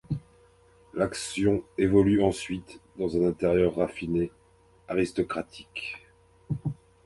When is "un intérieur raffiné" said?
3.17-4.31